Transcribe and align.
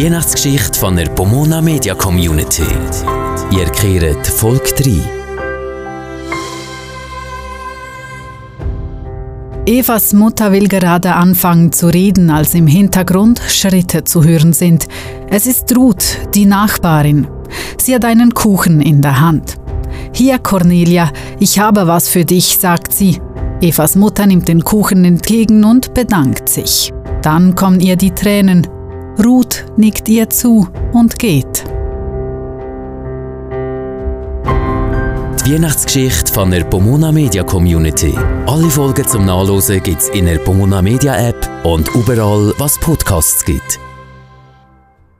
Die 0.00 0.06
Weihnachtsgeschichte 0.06 0.78
von 0.80 0.96
der 0.96 1.10
Pomona 1.10 1.60
Media 1.60 1.94
Community. 1.94 2.64
Ihr 3.50 3.66
kehrt 3.66 4.26
Folge 4.26 4.72
3. 9.66 9.66
Evas 9.66 10.14
Mutter 10.14 10.52
will 10.52 10.68
gerade 10.68 11.12
anfangen 11.12 11.70
zu 11.72 11.88
reden, 11.88 12.30
als 12.30 12.54
im 12.54 12.66
Hintergrund 12.66 13.42
Schritte 13.46 14.02
zu 14.04 14.24
hören 14.24 14.54
sind. 14.54 14.88
Es 15.28 15.46
ist 15.46 15.76
Ruth, 15.76 16.16
die 16.34 16.46
Nachbarin. 16.46 17.28
Sie 17.76 17.94
hat 17.94 18.06
einen 18.06 18.32
Kuchen 18.32 18.80
in 18.80 19.02
der 19.02 19.20
Hand. 19.20 19.56
Hier, 20.14 20.38
Cornelia, 20.38 21.10
ich 21.40 21.58
habe 21.58 21.86
was 21.86 22.08
für 22.08 22.24
dich, 22.24 22.56
sagt 22.58 22.94
sie. 22.94 23.20
Evas 23.60 23.96
Mutter 23.96 24.24
nimmt 24.24 24.48
den 24.48 24.64
Kuchen 24.64 25.04
entgegen 25.04 25.62
und 25.62 25.92
bedankt 25.92 26.48
sich. 26.48 26.90
Dann 27.20 27.54
kommen 27.54 27.80
ihr 27.80 27.96
die 27.96 28.12
Tränen. 28.12 28.66
Ruth 29.24 29.66
nickt 29.76 30.08
ihr 30.08 30.30
zu 30.30 30.66
und 30.92 31.18
geht. 31.18 31.64
Die 35.44 35.54
Weihnachtsgeschichte 35.54 36.32
von 36.32 36.50
der 36.50 36.64
Pomona 36.64 37.12
Media 37.12 37.42
Community. 37.42 38.14
Alle 38.46 38.70
Folgen 38.70 39.06
zum 39.06 39.26
Nachlesen 39.26 39.82
gibt's 39.82 40.08
in 40.10 40.26
der 40.26 40.38
Pomona 40.38 40.80
Media 40.80 41.16
App 41.16 41.50
und 41.64 41.88
überall, 41.94 42.54
was 42.58 42.78
Podcasts 42.78 43.44
gibt. 43.44 43.78